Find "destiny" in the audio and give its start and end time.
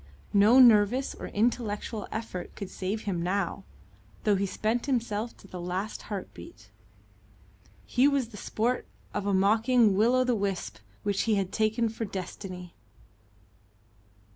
12.05-12.73